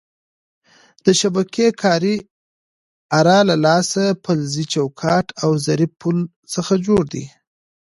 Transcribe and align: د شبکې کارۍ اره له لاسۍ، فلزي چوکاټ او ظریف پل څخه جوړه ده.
د 1.05 1.07
شبکې 1.19 1.67
کارۍ 1.81 2.17
اره 3.19 3.37
له 3.49 3.55
لاسۍ، 3.65 4.07
فلزي 4.23 4.63
چوکاټ 4.73 5.27
او 5.43 5.51
ظریف 5.65 5.91
پل 6.01 6.17
څخه 6.53 6.73
جوړه 6.85 7.05
ده. 7.13 7.25